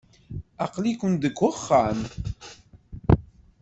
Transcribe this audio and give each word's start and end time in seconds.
Aql-iken 0.63 1.13
deg 1.23 1.35
uxxam. 1.49 1.99